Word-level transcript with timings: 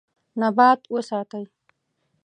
نبات 0.39 0.81
وساتئ. 0.93 1.43